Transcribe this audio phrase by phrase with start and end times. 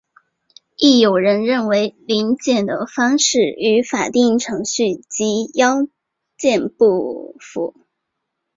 [0.77, 5.87] 亦有人认为临检的方式与法定程序及要
[6.37, 7.75] 件不符。